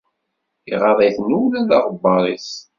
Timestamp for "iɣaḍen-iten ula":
0.71-1.61